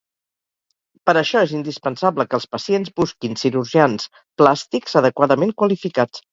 Per 1.09 1.13
això 1.21 1.43
és 1.47 1.53
indispensable 1.57 2.25
que 2.33 2.37
els 2.39 2.49
pacients 2.55 2.91
busquin 3.03 3.39
cirurgians 3.43 4.11
plàstics 4.43 5.01
adequadament 5.07 5.59
qualificats. 5.63 6.29